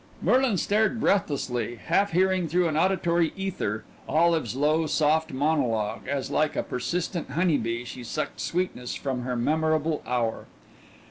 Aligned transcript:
Merlin 0.19 0.57
stared 0.57 0.99
breathlessly, 0.99 1.75
half 1.75 2.11
hearing 2.11 2.47
through 2.47 2.67
an 2.67 2.75
auditory 2.75 3.33
ether 3.35 3.83
Olive's 4.09 4.55
low, 4.55 4.87
soft 4.87 5.31
monologue, 5.31 6.07
as 6.07 6.31
like 6.31 6.55
a 6.55 6.63
persistent 6.63 7.29
honey 7.29 7.59
bee 7.59 7.85
she 7.85 8.03
sucked 8.03 8.39
sweetness 8.39 8.95
from 8.95 9.21
her 9.21 9.35
memorable 9.35 10.01
hour. 10.07 10.47